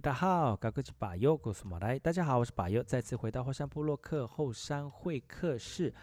[0.00, 1.96] 大号，高个是，马来。
[1.96, 5.94] 大家好，我是巴佑，再次回到后山部落克后山会客室。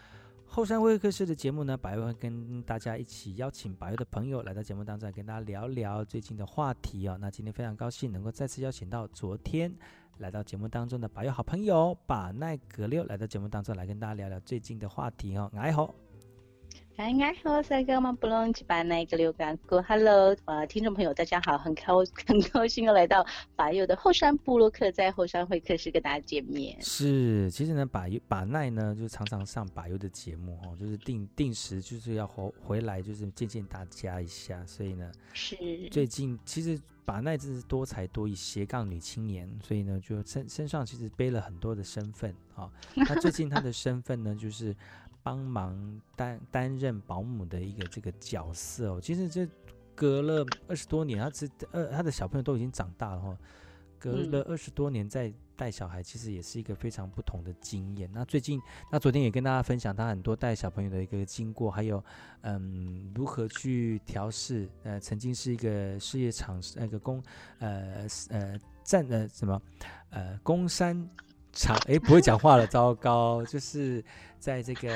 [0.46, 7.18] 后山会客室的节目呢，巴佑会跟大家一起邀请巴佑的朋友来到节目当中，跟大家聊聊最近的话题哦。
[7.20, 9.70] 那今天非常高兴能够再次邀请到昨天
[10.16, 15.50] 来到节目当中的巴佑好朋友巴奈格六来到节目当中来跟大家聊聊最近的话题哦。
[15.56, 15.94] 哎好。
[17.02, 17.16] Hello，
[20.44, 23.24] 呃，听众朋友，大家好，很高 很高兴又来到
[23.56, 26.76] 把佑的后山部落客，在后山会客室跟大家见面。
[26.82, 34.62] 是，其实呢，巴佑巴奈呢，就常常上把佑的节目哦，就是定定时就是要回回来，就是见见大家一下。
[34.66, 35.56] 所以呢，是
[35.90, 42.70] 最近其实把奈真是多才多艺斜杠女青年，所以呢，就身身上其实背了很多的身份啊。
[42.94, 44.76] 那、哦、最近她的身份呢，就是。
[45.22, 49.46] 帮忙担担任保姆的一个这个角色哦，其实这
[49.94, 53.38] 隔了二十多年，他这呃他的小朋友都已经长大了哈，
[53.98, 58.10] 隔了二十多年再带小孩，其实也是一个非常不同的经验。
[58.12, 58.58] 那最近，
[58.90, 62.02] 那昨天也跟大家分享他很多带小朋友的一个经过，还有
[62.40, 67.22] 嗯如何去调试，呃曾经是一个事业场那个工
[67.58, 69.60] 呃呃站呃什么
[70.08, 71.06] 呃工山。
[71.52, 73.44] 长哎，不会讲话了，糟糕！
[73.44, 74.02] 就是
[74.38, 74.88] 在这个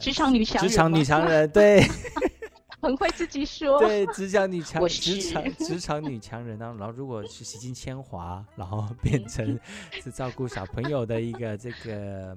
[0.00, 1.82] 职场女强人，职场女强人，对，
[2.82, 9.58] 很会自己说，对，职场女强，职场职场女强人，然后然后如果是洗尽铅华，然后变成
[10.02, 12.36] 是照顾小朋友的一个这个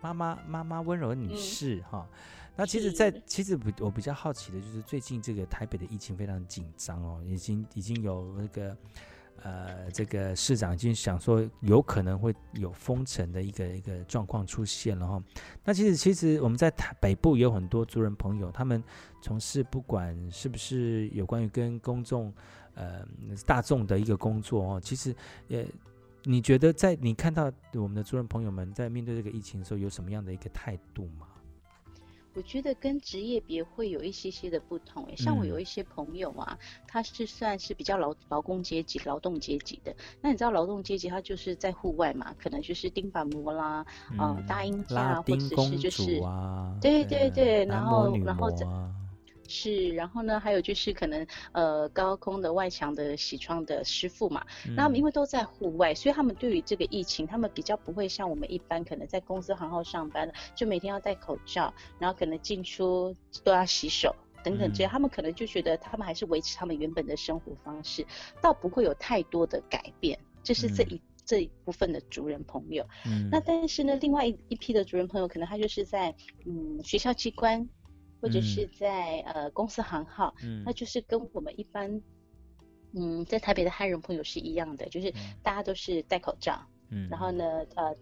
[0.00, 2.18] 妈妈妈妈妈温柔的女士哈、嗯。
[2.56, 8.76] 那其实在，在其实我比较好奇的就是最近这个台北的疫情非常紧张哦，已经已经有那个。
[9.42, 15.22] 呃，这个市长已经想说有可能会有封城的一个一个状况出现了哈。
[15.64, 18.82] 那其实其实我们在台北部也有很多族人朋友，他们
[19.20, 22.32] 从事不管是不是有关于跟公众
[22.74, 23.04] 呃
[23.44, 25.12] 大众的一个工作哦，其实
[25.48, 25.64] 呃，
[26.22, 31.26] 你觉得在你看到我们的族人朋友们在面对这个疫情的时候，有什么样的一个态度吗？
[32.34, 39.94] 我觉得跟职业别会有一些些的不同诶，像我有一些朋友啊，嗯、他是算是比较劳劳工阶级、劳动阶级的。
[40.20, 46.18] 那你知道劳动阶级他就是在户外嘛，可能就是钉板模啦，嗯，呃、搭鹰架，或者是就是，
[46.80, 48.66] 对对对，然后然后这。
[49.52, 63.14] 是，然后呢，还有就是可能呃高空的外墙的洗窗的师傅嘛，嗯、那他们因为都在户外，所以他们对于这个疫情，他们比较不会像我们一般可能在公司行号上班，就每天要戴口罩，然后可能进出
[63.44, 68.06] 都要洗手等等这样，嗯、他们可能就觉得他们还是维持他们原本的生活方式，
[68.40, 70.18] 倒不会有太多的改变。
[70.42, 72.84] 这是这一、嗯、这一部分的族人朋友。
[73.04, 76.14] 嗯，那但是呢，另外一一批的族人朋友，可能他就是在
[76.46, 77.68] 嗯学校机关。
[78.22, 82.00] 或者是在、嗯、呃公司行号，嗯，那就是跟我们一般，
[82.94, 85.12] 嗯，在台北的汉人朋友是一样的，就是
[85.42, 87.44] 大家都是戴口罩，嗯，然后呢，
[87.74, 87.92] 呃，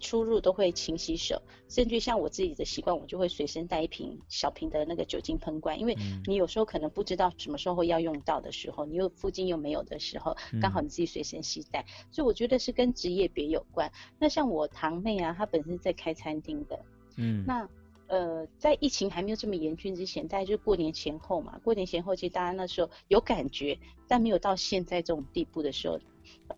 [0.00, 13.90] 出入都会勤洗手，甚至像我自己的习惯，我就会随身带一瓶小瓶的那个酒精喷罐，因为你有时候可能不知道什么时候会要用到的时候，你又附近又没有的时候，刚好你自己随身携带，所以我觉得是跟职业别有关。
[14.20, 16.78] 那像我堂妹啊，她本身在开餐厅的，
[17.16, 17.68] 嗯，那。
[18.08, 21.58] 呃，在疫情还没有这么严峻之前，大概就是过年前后嘛。
[21.62, 26.00] 过年前后，其实大家那时候有感觉，但没有到现在这种地步的时候，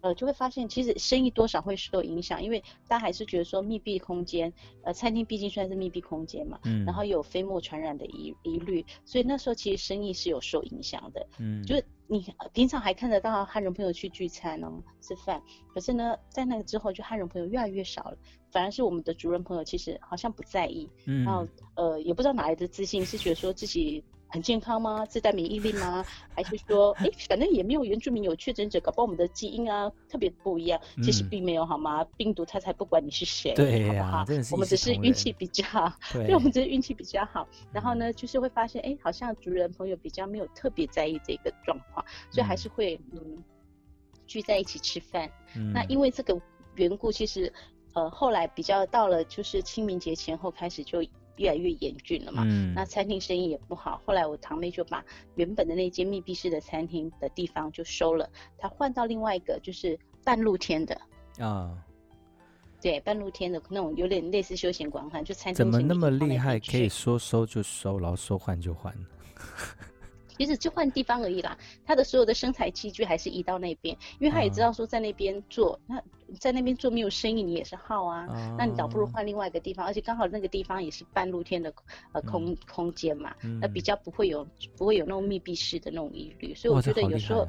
[0.01, 15.43] 呃，就会发现其实生意多少会受影响，因为大家还是觉得说密闭空间，呃，餐厅毕竟算是密闭空间嘛，嗯，然后有飞沫传染的疑疑虑，所以那时候其实生意是有受影响的，嗯，就是你平常还看得到汉人朋友去聚餐哦，吃饭，
[15.75, 18.17] 可是呢，在那个之后，就汉人朋友越来越少了。
[18.53, 21.47] 反而是我们的族人朋友，其实好像不在意，嗯，然后
[21.77, 25.05] 呃，也不知道哪来的自信，是觉得说自己很健康吗？
[25.05, 26.05] 自带免疫力吗？
[26.35, 30.81] 还是说， 哎，反正也没有原住民有确诊者，搞不好我们的基因啊特别不一样。
[31.03, 32.05] 其实并没有，好吗？
[32.17, 33.51] 病毒它才不管你是谁，
[33.87, 34.25] 好不好？
[34.53, 37.47] 我们只是运气比较好，对，我们只是运气比较好。
[37.73, 43.43] 然后呢，就是会发现，哎，好像族人朋友比较没有特别在意这个状况，所以还是会嗯
[44.27, 45.29] 聚在一起吃饭。
[45.73, 46.41] 那因为这个
[46.77, 47.53] 缘故，其实。
[47.93, 51.03] 呃，后来比较到了就是清明节前后开始就
[51.41, 54.01] 越来越严峻了嘛，嗯，那餐厅生意也不好。
[54.05, 55.03] 后来我堂妹就把
[55.37, 58.29] 原本的那间密闭式的餐厅的地方就收了，
[58.59, 61.01] 她换到另外一个就是半露天的
[61.39, 61.77] 啊。
[62.83, 65.55] 对，半露天的那种，有点类似休闲广场，就餐厅。
[65.55, 68.95] 怎么那么厉害，可以说收就收，然后说换就换？
[70.41, 71.55] 其实就换地方而已啦，
[71.85, 78.27] 他的所有的生财器具还是移到那边，因为他也知道说在那边做，嗯、那在那边做没有生意，你也是耗啊。
[78.31, 81.71] 嗯、那你倒不如换另外一个地方，而且刚好那个地方也是半露天的
[82.13, 84.49] 呃空、嗯、空间嘛，嗯、那比较不会有
[84.79, 87.47] 不会有那种密闭式的那种疑虑，所以我觉得有时候。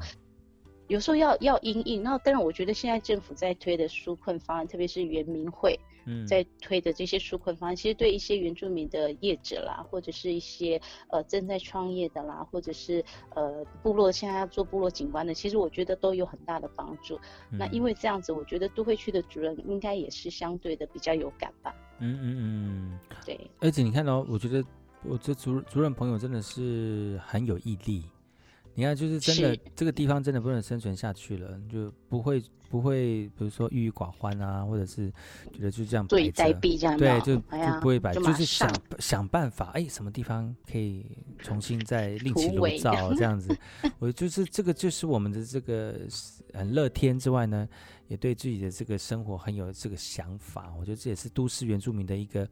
[0.88, 5.78] 有时候要要因应，然后当然我觉得现在政府在推的纾困方案，特别是原民会，
[6.26, 13.04] 在推的这些纾困方案，嗯、其实对一些原住民的业者啦，或者是一些呃正在创业的啦，或者是
[13.34, 17.18] 呃部落现在要做部落景观的，其实我觉得都有很大的帮助。
[17.50, 21.74] 嗯、那因为这样子，我觉得都会区的主任应该也是相对的比较有感吧。
[21.98, 23.38] 嗯嗯嗯，对。
[23.60, 24.64] 而且你看到、哦，我觉得
[25.04, 28.04] 我这主主任朋友真的是很有毅力。
[28.74, 35.12] 你看，就是真的，是这个地方真的不能生存下去了，就不会不会，比如说郁郁寡欢啊，或者是
[35.52, 41.04] 觉得就这样坐以待毙这样，对，就就不会摆，就，就是想想办法，哎，什么地方可以
[41.38, 43.54] 重新再另起炉灶这样 子。
[43.98, 46.00] 我就是这个，就是我们的这个
[46.54, 47.68] 很乐天之外呢，
[48.08, 50.72] 也对自己的这个生活很有这个想法。
[50.78, 52.48] 我觉得这也是都市原住民的一个。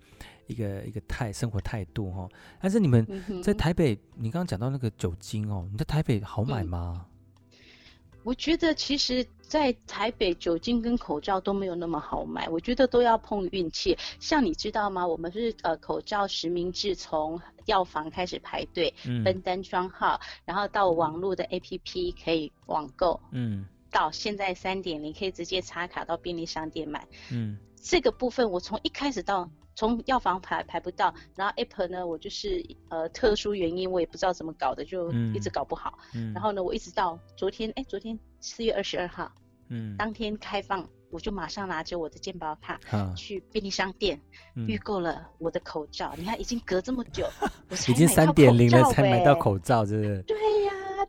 [0.47, 2.29] 一个一个态生活态度哈，
[2.61, 3.07] 但是你们
[3.41, 7.07] 在台北，嗯、你刚刚讲到那个酒精哦，你在台北好买吗？
[7.07, 13.97] 嗯、我觉得其实，在台北酒精跟口罩都没有那么好买，我觉得都要碰运气。
[14.19, 15.07] 像你知道吗？
[15.07, 29.51] 我们是呃口罩实名制，从药房开始排队，分、嗯、单双号，然后到网络的 APP 可以网购，嗯，到现在三点零可以直接插卡到便利商店买，嗯，这个部分我从一开始到。
[29.77, 35.99] 从药房排排不到，然后 App 呢，我就是呃特殊原因，我也不知道怎么搞的，就一直搞不好。
[36.13, 39.33] 嗯，然后呢，我一直到昨天，哎，昨天四月二十二号，
[39.69, 44.21] 嗯，当天开放，我就马上拿着我的健保卡，啊，去便利商店
[44.69, 46.13] 预购了我的口罩。
[46.19, 47.27] 你看，已经隔这么久，
[47.71, 50.23] 我才已经三点零了才买到口罩，是不是？
[50.27, 50.50] 对呀，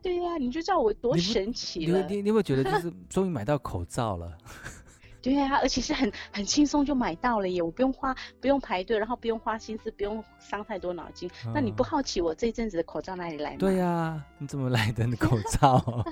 [0.02, 2.02] 对呀，你就知道我多神奇了。
[2.08, 4.36] 你你你会觉得就是 终于买到口罩了。
[5.22, 11.30] 对啊，而且是很很轻松就买到了耶，我不用花不用排队，然后不用花心思，不用伤太多脑筋。
[11.46, 13.58] 哦、那你不好奇我这一阵子的口罩哪里来吗？
[13.60, 16.04] 对呀、啊，你怎么来的你口罩？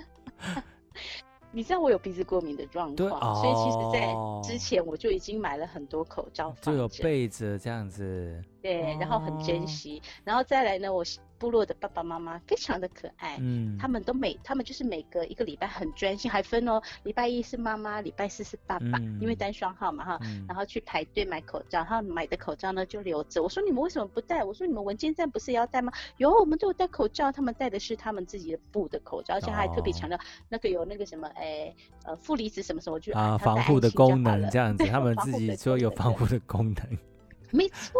[1.52, 4.14] 你知道我有鼻子过敏的状况，哦、所以其实在
[4.48, 8.40] 之前我就已经买了很多口罩，就有备着这样子。
[8.62, 11.04] 对，然后很珍惜，哦、然后再来呢，我。
[11.40, 23.42] 部落的爸爸妈妈非常的可爱，嗯，他们都每他们就是每隔一个礼拜很专心，还分哦，礼拜一是妈妈，礼拜四是爸爸，嗯、因为单双号嘛哈，嗯、然后去排队买口罩，然后买的口罩呢就留着。
[23.42, 24.44] 我说你们为什么不戴？
[24.44, 25.94] 我说你们文件站不是也要戴吗？
[26.18, 30.20] 有，我们都有戴口罩，他们戴的是他们自己的布的口罩，而且还特别强调
[30.50, 31.74] 那个有那个什么哎
[32.04, 37.09] 呃负离子什么什么就啊防护的功能这样子， 他们自己说有防护的功能。
[37.52, 38.00] 没错，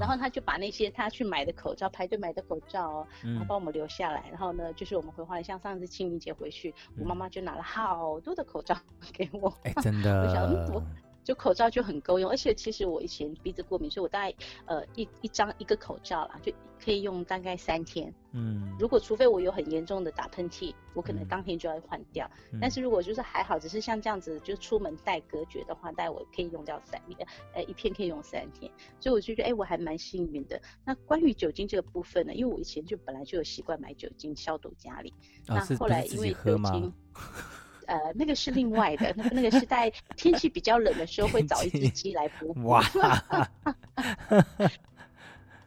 [0.00, 4.22] 然后他就把那些他去买的口罩，排队买的口罩哦，然后帮我们留下来。
[4.26, 8.76] 嗯、然后呢，就是我们回花莲，像上次清明节回去，嗯、我妈妈就拿了好多的口罩
[9.12, 9.52] 给我。
[9.64, 10.22] 哎，真的。
[10.22, 10.86] 我想嗯
[11.26, 14.32] 就口罩就很够用，而且其实我以前鼻子过敏，所以我大概
[14.66, 18.14] 呃一一张一个口罩啦，就可以用大概三天。
[18.30, 22.30] 嗯，如果除非我有很严重的打喷嚏，我可能当天就要换掉。
[22.52, 28.70] 嗯、但是如果就是还好，只是像这样子就出门戴隔绝的话，大概我可以用掉三天，呃一片可以用三天。
[29.00, 30.62] 所以我就觉得哎、欸，我还蛮幸运的。
[30.84, 35.12] 那关于酒精这个部分呢，因为我以前就本来就有习惯买酒精消毒家里，
[35.48, 36.92] 哦、那后来因为酒精。
[37.86, 42.66] 呃，那个是另外的，那个那个是在天气比较冷的时候会找一只鸡来补补。
[42.68, 42.82] 哇！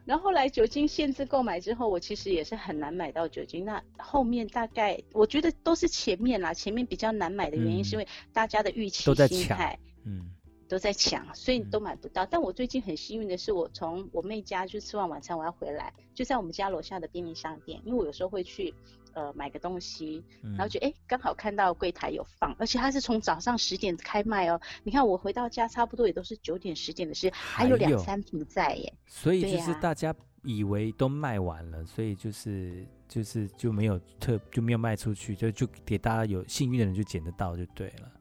[0.06, 3.64] 然后后来酒精限制购买之后，我其实也是很难买到酒精。
[3.64, 10.32] 那后面大概我觉得都是前面啦，前面比较难买的原因是因为大家的预期心态，嗯，
[10.70, 12.24] 都在抢，所以都买不到。
[12.24, 18.74] 嗯、但我最近很幸运的是，我从我妹家就吃完晚餐我要回来，就在我们家楼下的便利商店，因为我有时候会去。
[19.14, 20.24] 呃，买个东西，
[20.56, 24.62] 然后就哎，刚好看到柜台有放，而且它是从早上十点开卖哦。
[24.84, 28.94] 你看我回到家差不多也都是九点十点的事，还有两三瓶在耶。
[29.08, 38.12] 所以就是大家以为都卖完了，所以就是就是就没有特就没有卖出去，就就给大家有幸运的人就捡得到就对了。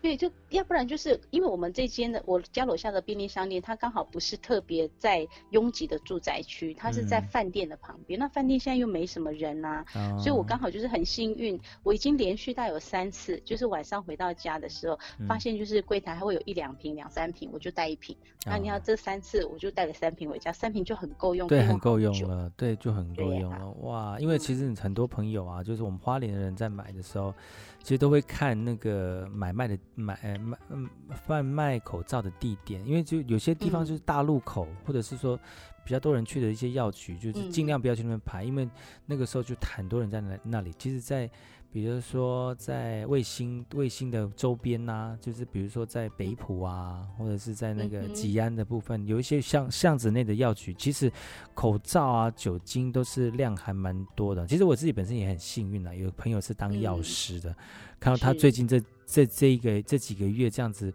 [0.00, 8.18] 对，就要不然就是因为我们这间的我家楼下的便利商店，它刚好不是特别在拥挤的住宅区，它是在饭店的旁边。
[8.18, 18.16] 嗯、那饭店现在又没什么人呐、啊，哦、所以我刚好就是很幸运，我已经连续带有三次，就是晚上回到家的时候，嗯、发现就是柜台还会有一两瓶、两三瓶，我就带一瓶。
[18.46, 23.56] 那、哦、你要这三次，我就带了三瓶回家，三瓶就很够用，对，很够用了，对，就很够用了。
[23.56, 27.34] 啊、哇，因为其实很多朋友啊，就是我们花莲的人在买的时候，
[27.88, 30.86] 其实都会看那个买卖的买呃卖嗯
[31.24, 35.40] 贩卖口罩的地点，因为就有些地方就是大路口，嗯、或者是说
[35.86, 38.68] 比较多人去的一些药局，就是尽量不要去那边排，嗯、因为
[39.06, 40.70] 那个时候就很多人在那那里。
[40.78, 41.30] 其实，在
[41.70, 51.12] 比如说在卫星卫星的周边呐、啊，就是比如说在北浦啊，或者是在那个吉安的部分，嗯、有一些巷巷子内的药局，其实
[51.54, 54.46] 口罩啊、酒精都是量还蛮多的。
[54.46, 57.56] 其实我自己本身也很幸运啊，有朋友是当药师的，嗯、
[58.00, 60.92] 看到他最近这这这一个这几个月这样子。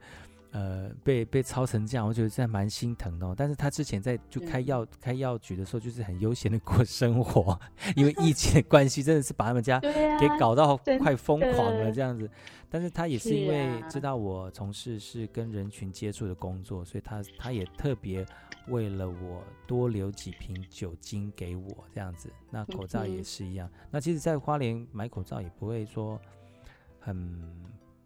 [0.53, 3.33] 呃，被被操成这样，我觉得真的蛮心疼的哦。
[3.35, 7.59] 但是他之前在就开药、嗯、开药局的时候，就是很悠闲的过生活，
[7.95, 12.29] 因为疫情的关系，真的是把他们家给搞到快疯狂了这样子。
[12.69, 18.23] 但是他也是因为知道我从事是跟人群接触的工作，所以他他也特别
[18.67, 22.31] 为了我多留几瓶酒精给我这样子。
[22.51, 23.67] 那口罩也是一样。
[23.73, 26.21] 嗯、那其实，在花莲买口罩也不会说
[26.99, 27.41] 很。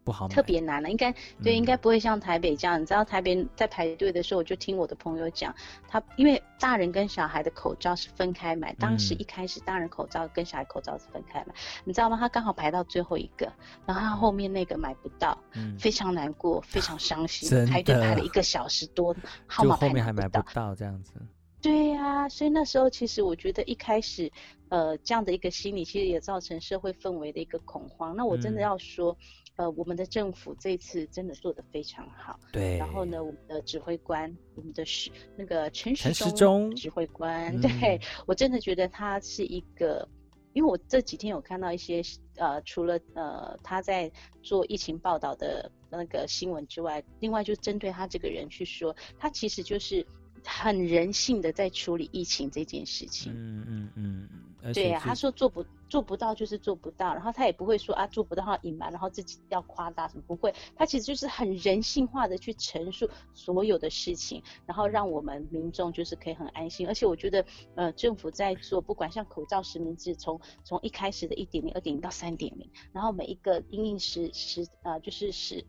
[0.08, 2.80] 不好，特别难了，应该对，应该不会像台北这样。
[2.80, 5.54] 嗯、你知道台北在排队的时候，我就听我的朋友讲，
[5.86, 12.16] 他因为大人跟小孩的口罩是分开买，当时一开始大人口罩跟小孩口罩是分开买，嗯、你知道吗？
[12.18, 13.52] 他刚好排到最后一个，
[13.86, 19.14] 然后他后面那个买不到，嗯、非常难过，非常伤心，排队排了一个小时多，
[19.46, 21.12] 号码后面还买不到这样子。
[21.60, 24.32] 对呀、啊，所以那时候其实我觉得一开始，
[24.70, 28.16] 呃，这样的一个心理，其实也造成社会氛围的一个恐慌。
[28.16, 29.12] 那我真的要说。
[29.12, 29.18] 嗯
[29.58, 32.40] 呃，我们的政府这次真的做得非常好。
[32.52, 32.78] 对。
[32.78, 40.08] 然后呢，我们的指挥官，我们的是那个陈时中指挥官，嗯、对我真的觉得他是一个，
[40.54, 42.02] 因为我这几天有看到一些
[42.38, 44.12] 呃，除了呃他在
[44.42, 50.06] 做疫情报道的那个新闻之外，另外就针对他这个人去说，他其实就是。
[50.48, 54.30] 很人性的在处理疫情这件事情，嗯嗯
[54.64, 75.66] 嗯，对呀、啊，他说做不做不到就是做不到，然后他也不会说啊做不到要隐瞒，然后自己要夸大什么，不会，他其实就是很人性化的去陈述所有的事情，然后让我们民众就是可以很安心，而且我觉得呃政府在做，不管像口罩实名制，从从一开始的一点零、二点零到三点零，然后每一个因应时时呃就是时。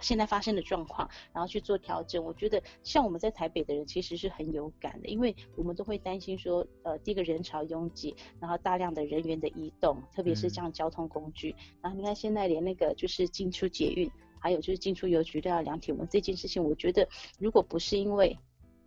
[0.00, 2.22] 现在发生的状况，然后去做调整。
[2.24, 11.50] 我觉得像我们在台北的人其实是很有感的，因为我们都会担心说，呃，第一个人潮拥挤，然后大量的人员的移动，特别是像交通工具。
[11.50, 17.08] 嗯、然后你看现在连那个就是进出捷运，还有就是进出邮局都要量体温这件事情，我觉得
[17.38, 18.38] 如果不是因为，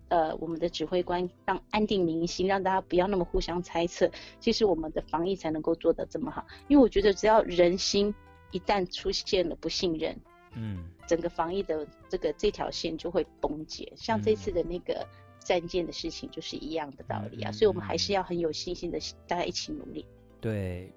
[0.08, 4.10] 呃，我们的指挥官让安定民心，让大家不要那么互相猜测，
[4.40, 6.46] 其实我们的防疫才能够做得这么好。
[6.68, 8.14] 因为我觉得只要人心
[8.52, 10.20] 一旦出现了不信任。
[10.54, 15.08] 嗯，整个防疫的这个这条线就会崩解，像这次的那个
[15.40, 20.06] 战舰的事情就是一样的道理啊，嗯、所以我们还是要很有信心的，大家一起努力。
[20.42, 20.92] 对，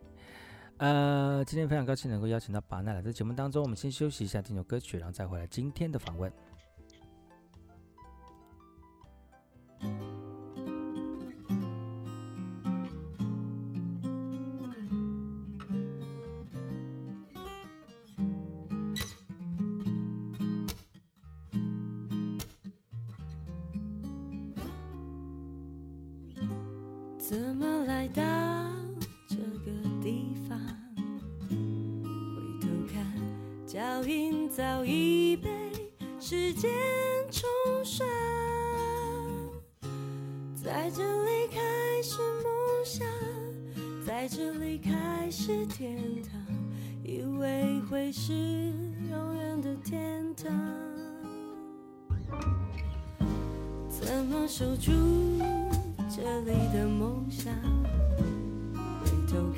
[0.78, 6.32] 呃，今天非常高兴能够邀请到巴奈来在节目当中，我们先休息一下，听首歌曲，然后再回来今天的访问。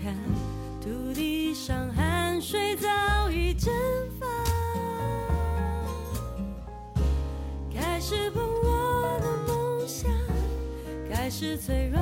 [0.04, 0.14] 看，
[0.82, 3.72] 土地上汗水早已蒸
[4.20, 4.26] 发，
[7.72, 10.10] 开始不落的梦想，
[11.10, 11.98] 开始脆弱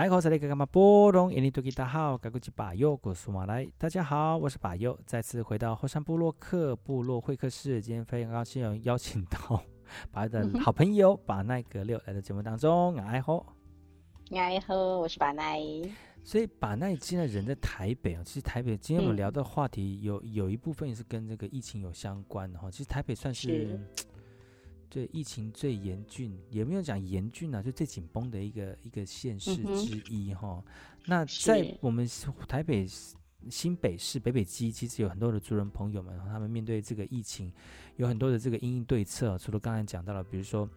[0.00, 3.70] 来，我是那个干嘛波隆印尼多吉大号，该古吉巴佑，古苏马来。
[3.76, 7.82] 大家好，我是巴佑，再次回到后山部落客部落会客室。
[7.82, 9.62] 今天非常高兴有邀请到
[10.10, 12.96] 巴的好朋友巴奈格六来到节目当中。
[12.96, 13.44] 哎吼，
[14.30, 15.60] 哎吼，我是巴奈。
[16.24, 22.70] 所以巴奈现在人在台北啊，其实台北今天我们聊的话题有、嗯、有一部分也是跟这个疫情有相关的哈。
[22.70, 23.68] 其实台北算是。
[23.68, 23.80] 是
[24.90, 30.62] 对疫情最严峻，也没有讲严峻啊，就最紧绷的一个一个县市之一哈。
[30.66, 30.72] 嗯、
[31.06, 32.06] 那在我们
[32.48, 32.86] 台北
[33.48, 37.50] 新北市北北基其实有很多的族人朋友们，他们面对这个疫情，
[37.96, 39.38] 有很多的这个因应对策。
[39.38, 40.68] 除了刚才讲到了，比如说，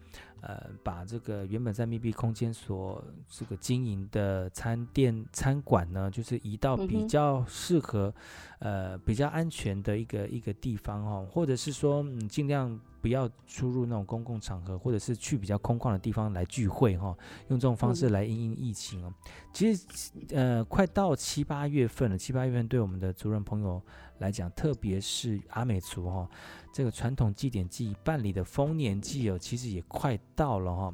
[0.41, 8.13] 呃，把这个原本在密闭空间所这个经营的餐店、餐馆呢，就是移到比较适合、
[8.59, 12.79] 嗯，呃，比较安全的一个一个地方哈，或者是说，嗯，尽量。
[13.03, 17.13] 不要出入那种公共场合，或者是去比较空旷的地方来聚会哈，
[17.49, 19.13] 用这种方式来因应疫情哦。
[19.51, 19.85] 其实，
[20.29, 23.81] 呃，快到七八月份了，七八月份对我们的族人朋友
[24.19, 26.29] 来讲，特别是阿美族哈，
[26.73, 30.93] 这个传统祭典祭办理的丰年祭哦，其实也快到了哈。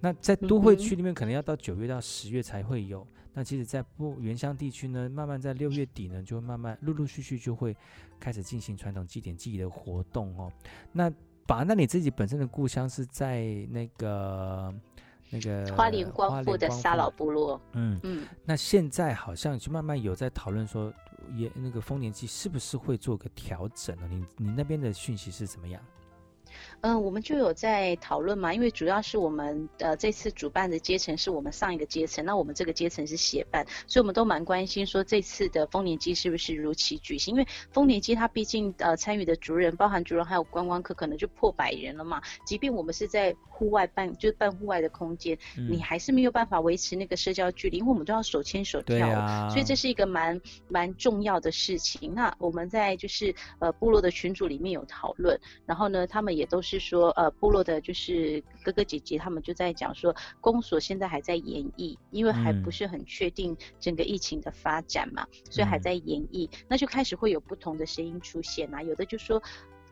[0.00, 3.06] 那在都会区里面，可能要到九月到十月才会有。
[3.34, 7.76] 那其实，在不原乡地区呢，慢慢在六月底呢，就会慢慢陆陆续续就会
[8.18, 10.50] 开始进行传统祭典祭的活动哦。
[10.90, 11.12] 那
[11.46, 14.72] 把，那你自己本身的故乡是在那个
[15.30, 17.60] 那个花莲光复的沙老部落。
[17.72, 20.92] 嗯嗯，那现在好像就慢慢有在讨论说，
[21.34, 24.06] 也那个丰年祭是不是会做个调整呢？
[24.08, 25.82] 你你那边的讯息是怎么样？
[26.82, 37.34] 嗯，我们就有在讨论嘛，因为主要是我们呃这次主办的阶层是我们上一个阶层，那我们这个阶层是协办，所以我们都蛮关心说这次的丰年祭是不是如期举行？
[37.34, 42.22] 因为丰年祭它毕竟呃参与的族人，包含族人还有观光客，可能就破百人了嘛。
[42.46, 52.14] 即便我们是在户外办，就是办户外的空间，嗯，你还是没有办法维持那个社交距离，因为我们都要手牵手跳舞，啊，所以这是一个蛮蛮重要的事情。
[52.14, 56.69] 那我们在就是呃部落的群组里面有讨论，然后呢，他们也都是。
[56.70, 69.42] 是说，呃，部落的就是哥哥姐姐，他们就在讲说，公所现在还在演绎，因为还不是很确定整个疫情的发展嘛，嗯、所以还在演绎，那就开始会有不同的声音出现啊，有的就说。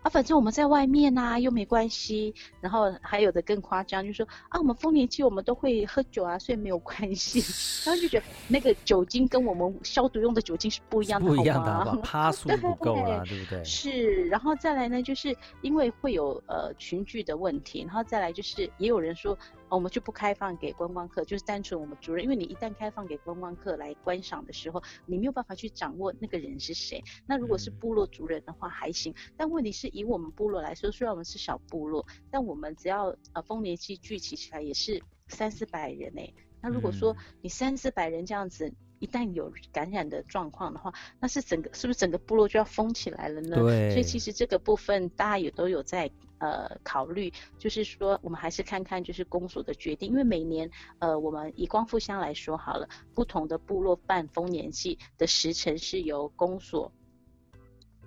[0.02, 2.34] 啊，反正我们在外面呐、啊，又没关系。
[2.60, 7.40] 然后还有的更夸张，就是说啊，我们丰年期我们都会喝酒啊，所以没有关系。
[7.84, 12.00] 然后就觉得那个酒精跟我们消毒用的酒精是不一样的，不一样的好吗？
[12.02, 13.64] 趴 数不够了，对不对？
[13.64, 19.36] 是，然后再来呢，就是因为会有呃群聚的问题，然后再来就是也有人说。
[19.70, 27.02] 我们就不开放给观光客，就是单纯我们族人，因为你一旦开放给观光客来观赏的时候，你没有办法去掌握那个人是谁。
[27.26, 36.32] 那如果是部落族人的话还行，但问题是以我们部落来说，虽然我们是小部落，但我们只要呃丰年祭聚集起来也是三四百人哎。
[36.60, 43.56] 那如果说你三四百人这样子，一旦有感染的状况的话，那是整个是不是整个部落就要封起来了呢？
[43.56, 43.90] 对。
[43.90, 46.10] 所以其实这个部分大家也都有在。
[46.38, 56.92] 呃，考虑就是说，我们还是看看就是公所的决定，因为每年呃，我们以光复乡来说好了，不同的部落办丰年祭的时辰是由公所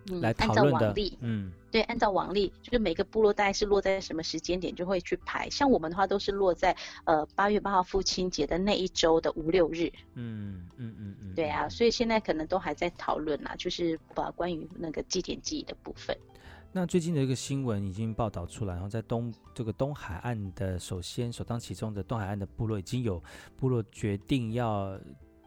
[0.10, 16.18] 嗯来按照往例，嗯，对，按照往例，就是每个部落大概是落在什么时间点就会去排，像我们的话都是落在呃八月八号父亲节的那一周的五六日，嗯嗯嗯嗯，对啊，所以现在可能都还在讨论啦，就是把关于那个祭典记忆的部分。
[16.74, 23.22] 那最近的一个新闻已经报道出来，然后在东这个东海岸的首先首当其冲的东海岸的部落已经有
[23.58, 24.98] 部落决定要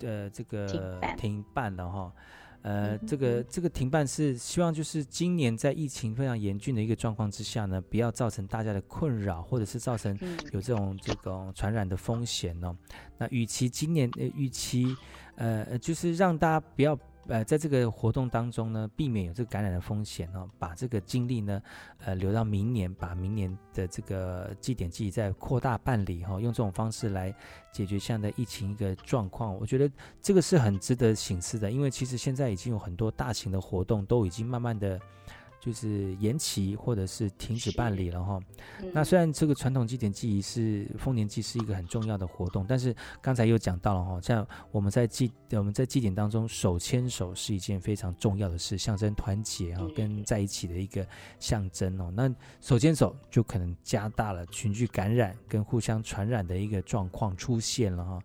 [0.01, 2.13] 呃这个停办了哈，
[2.61, 10.15] 呃这个这个停办是希望就是今年在疫情非常严峻的一个状况之下呢，不要造成大家的困扰，或者是造成
[10.53, 12.77] 有这种这种传染的风险哦。
[13.17, 14.95] 那与其今年呃与其
[15.37, 16.99] 呃就是让大家不要。
[17.27, 21.63] 呃，在这个活动当中呢，避免有这个感染的风险哦，把这个精力呢，
[22.05, 27.35] 呃，留到明年，把明年的这个祭典祭再扩大办理哈、哦，用这种方式来
[27.73, 35.01] 解决现在的疫情一个状况，我觉得这个是很值得省思的，因为其实现在已经有很多大型的活动都已经慢慢的。
[35.65, 38.39] 就是延期或者是停止办理了哈、
[38.83, 38.91] 嗯。
[38.93, 51.07] 那虽然这个传统祭典祭仪是丰年祭是一个很重要的活动，但是刚才又讲到了哈，像我们在祭我们在祭典当中手牵手是一件非常重要的事，象征团结哈，跟在一起的一个
[51.41, 52.13] 象征哦。
[52.15, 58.23] 那手牵手就可能加大了群聚感染跟互相传染的一个状况出现了哈。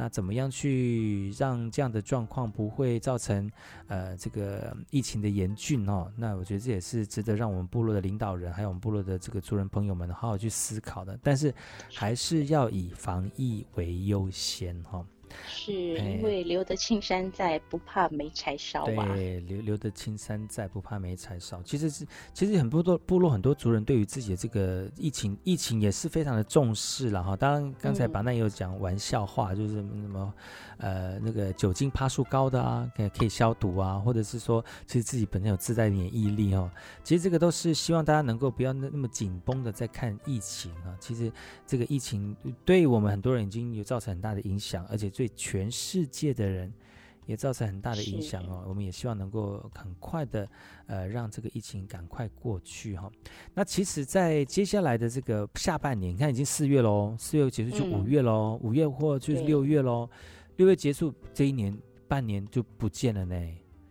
[0.00, 3.50] 那怎么样去让这样的状况不会造成
[3.88, 6.08] 呃这个疫情的严峻哦？
[6.16, 11.18] 那我觉得这也是值得让我们部落的领导人还有我们部落的这个族人朋友们好好去思考的。
[11.20, 11.52] 但是
[11.92, 15.04] 还是要以防疫为优先哈。
[15.46, 19.14] 是因为留得青山在，不怕没柴烧啊。
[19.14, 21.62] 对，留留得青山在，不怕没柴烧。
[21.62, 27.36] 其实是，其实很多多部落很多族人对于自己的这个疫情，疫情也是非常的重视了哈。
[27.36, 30.34] 当然，刚才巴奈也有讲玩笑话，嗯、就是什么。
[30.78, 36.70] 呃，那个酒精趴数高的啊，可以可以消毒啊，或者是说，其实自己本身有自带免疫力哦。
[37.02, 40.96] 其实这个都是希望大家能够不要那那么紧绷的在看疫情啊。
[41.00, 41.32] 其实
[41.66, 46.72] 这个疫情对我们很多人已经有造成很大的影响，而且对全世界的人
[47.26, 48.64] 也造成很大的影响哦。
[48.68, 50.48] 我们也希望能够很快的，
[50.86, 53.12] 呃，让这个疫情赶快过去哈、哦。
[53.52, 60.08] 那其实，在接下来的这个下半年，你看已经四月喽，四月结束就五月喽，嗯、五月或就是六月喽，
[60.54, 61.76] 六月结束这一年
[62.06, 63.34] 半年就不见了呢。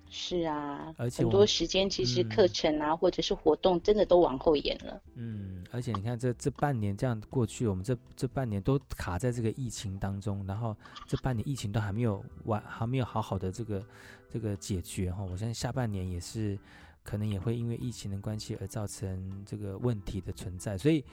[0.09, 5.01] 是啊，而且很多时间其实课程啊，嗯、或者是活动，真的都往后延了。
[5.15, 13.85] 嗯，而且你看这这半年这样过去，我们这这半年都卡在这个疫情当中，然后这半年疫情都还没有完，还没有好好的这个
[14.31, 15.23] 这个解决哈。
[15.23, 16.57] 我相信下半年也是
[17.03, 21.03] 可能也会因为疫情的关系而造成这个问题的存在，所以。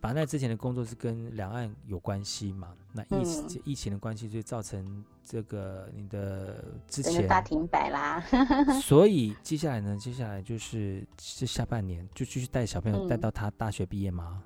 [0.00, 2.68] 把那之前的工作是跟两岸有关系嘛？
[2.92, 8.22] 那疫疫情的关系就造成这个你的之前大停摆啦。
[8.82, 9.96] 所以接下来呢？
[9.98, 14.42] 接下来就是是下半年就继续带小朋友带到他大学毕业吗？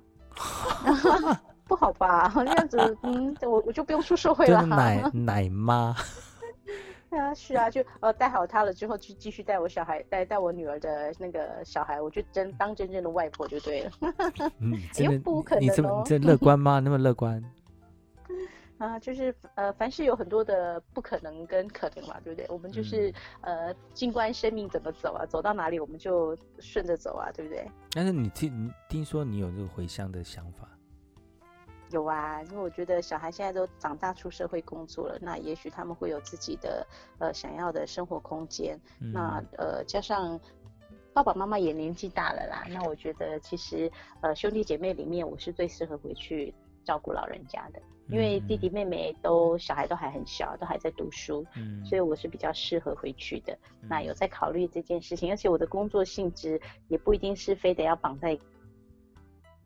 [0.85, 1.37] 嗯、
[1.69, 2.33] 不好吧？
[2.35, 4.65] 这样子，嗯，我我就不用出社会了。
[4.65, 5.95] 奶 奶妈。
[7.19, 13.91] 啊，是啊，就呃带好他了之后，就继续带我小孩，带带我女儿的那个小孩，我就真当真正的外婆就对了。
[14.59, 16.79] 嗯，真的，不可能哦，你这么这乐观吗？
[16.81, 17.43] 那么乐观？
[18.79, 22.45] 啊，就是呃，凡事有很多的不可能跟可能嘛，对不对？
[22.49, 23.11] 我们就是、
[23.43, 27.65] 嗯、呃，静观生命怎么走啊，走到哪里我们就顺着走啊，对不对？
[27.93, 30.69] 但是你听，你听说你有这个回乡的想法？
[31.93, 36.87] 有啊，因为我觉得小孩现在都长大出社会工作了，那也许他们会有自己的
[37.19, 38.79] 呃想要的生活空间。
[39.01, 40.41] 嗯、那呃加上
[41.13, 43.91] 爸爸妈妈也年纪大了啦，那我觉得其实
[44.23, 53.53] 呃兄弟姐妹里面我是最适合回去照顾老人家的，因为弟弟妹妹都小孩都还很小，都还在读书，嗯、所以我是比较适合回去的。
[53.83, 58.39] 嗯、那有在考虑这件事情，而且我的工作性质也不一定是非得要绑在。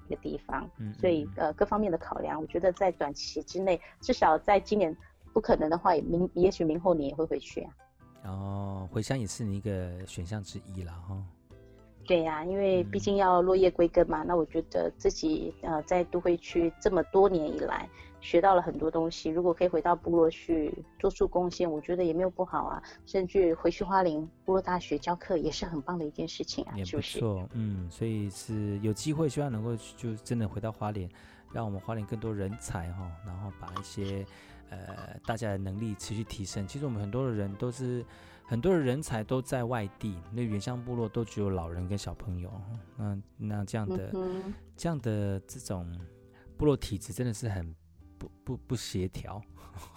[0.06, 4.96] 一个地方，所以呃各方面的考量，我觉得在短期之内，至少在今年
[5.32, 7.70] 不可能的话，也明也许明后年也会回去啊。
[8.24, 11.22] 哦，回乡也是你一个选项之一了哈。
[12.06, 17.88] 对呀、啊，因为毕竟要落叶归根嘛，嗯、那我觉得自己呃在都会区这么多年以来。
[18.26, 22.82] 学到了很多东西，如果可以回到部落去做出贡献，我觉得也没有不好啊。
[23.06, 27.48] 甚至回去花莲部落大学教课也是很棒的一件事情啊，也不错，是不是？
[27.52, 31.08] 嗯，所以是有机会，希望能够就真的回到花莲，
[31.52, 34.26] 让我们花莲更多人才哈，然后把一些
[34.70, 36.66] 呃大家的能力持续提升。
[36.66, 38.04] 其实我们很多的人都是
[38.44, 42.52] 很多的人才都在外地，那原乡部落都只有老人跟小朋友，
[42.96, 45.96] 那那这样的、嗯、这样的这种
[46.56, 47.72] 部落体制真的是很。
[48.18, 49.40] 不不不协调，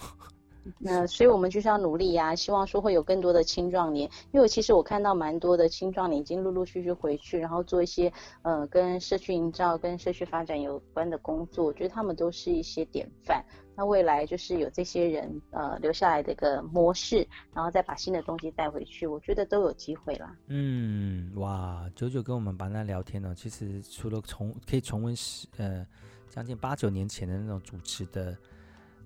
[0.77, 8.11] 那所以我们就是要努力呀、啊，希望说会有更多的青壮年，因为其实我看到蛮多的青壮年已经陆陆续续回去，然后做一些
[8.43, 13.43] 呃跟社区营造、跟社区发展有关的工作，我觉得他们都是一些典范。
[13.75, 20.35] 那未来就是有这些人呃留下来的一个模式，然后再把新的东西带回去，我觉得都有机会啦。
[20.47, 25.87] 嗯，哇，九九跟我们班那聊天呢，其实除了重可以重温时呃。
[26.29, 28.37] 将近八九年前的那种主持的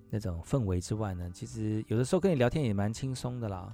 [0.10, 3.74] 那种氛围之外呢，其实有的时候跟你聊天也蛮轻松的啦。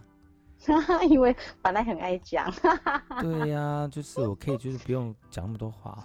[1.09, 2.51] 因为本来很爱讲。
[3.21, 5.97] 对呀、啊，就是我可以就是不用讲那么多话。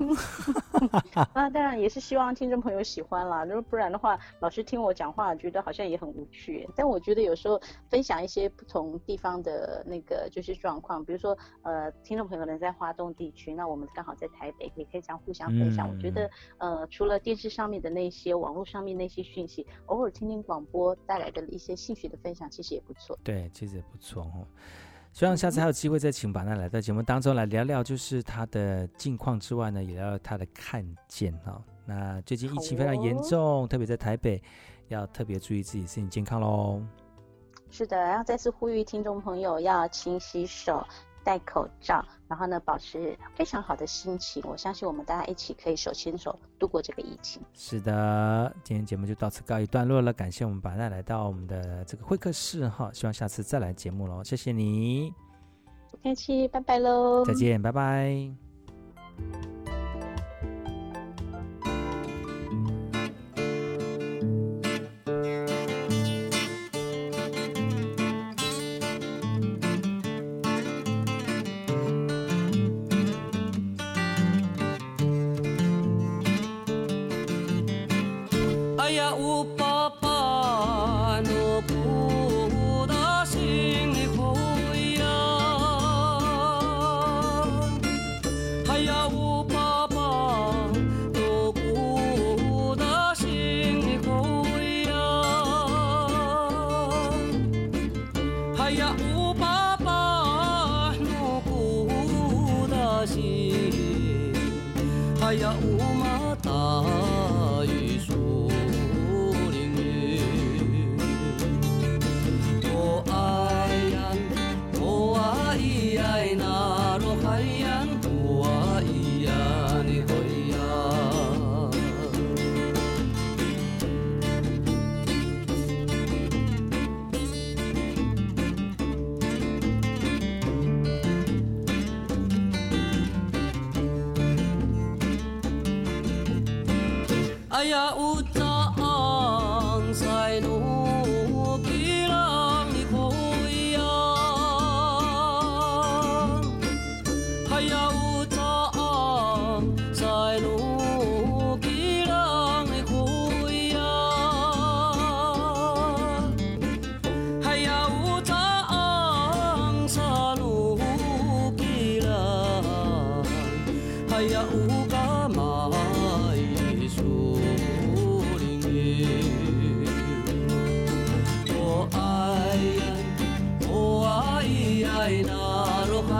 [1.35, 3.45] 那 当然也是希望听众朋友喜欢啦。
[3.45, 6.69] 如果不然的话，老师听我讲话，觉得好像也很无趣。
[6.77, 15.89] 但我觉得有时候分享一些不同地方的那个就是状况，比如说呃，听众朋友可能在华东地区，那我们刚好在台北，也可以这样互相分享。
[15.89, 23.19] 嗯、我觉得呃，除了电视上面的那些网络上面那些讯息，偶尔听听广播带来的一些兴趣的分享，其实也不错。
[23.23, 24.44] 对，其实也不错哦。
[25.13, 31.63] 希望下次还有机会再请巴娜来到节目当中来聊聊，就是他的近况之外呢，也聊聊他的看见哈。
[31.87, 34.43] 那最近疫情非常严重，特别在台北，
[34.89, 36.83] 要特别注意自己身体健康喽。
[37.71, 40.85] 是的，然后再次呼吁听众朋友要勤洗手。
[41.25, 44.43] 戴口罩，然后呢，保持非常好的心情。
[44.47, 47.43] 我相信我们大家一起可以手牵手度过这个疫情。
[47.55, 50.13] 是的，今天节目就到此告一段落了。
[50.13, 54.23] 感谢我们白奈来到我们的这个会客室哈，希望下次再来节目喽。
[54.23, 55.13] 谢谢你，
[55.91, 57.25] 不客气，拜拜喽。
[57.25, 59.54] 再见，拜拜。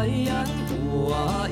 [0.05, 1.49] 哎呀，不啊！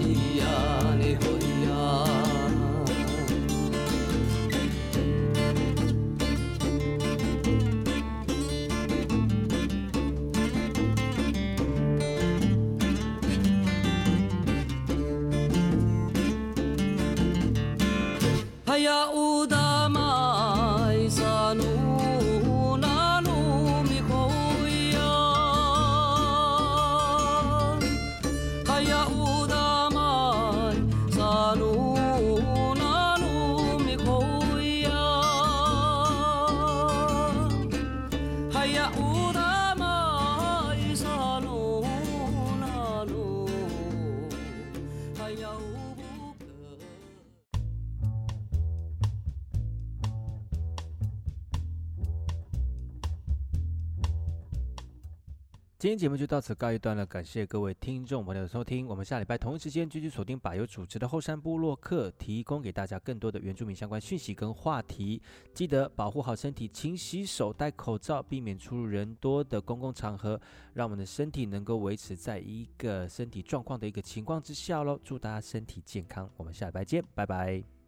[55.82, 58.86] 今天节目就到此告一段落，感谢各位听众朋友的收听。
[58.86, 65.20] 我们下礼拜同一时间继续锁定把油主持的后山部落客，提供给大家更多的原住民相关讯息跟话题。
[65.52, 70.40] 记得保护好身体，勤洗手，戴口罩，避免出入人多的公共场合，
[70.72, 74.96] 让我们的身体能够维持在一个身体状况的一个情况之下喽。
[75.02, 77.81] 祝大家身体健康，我们下礼拜见，拜拜。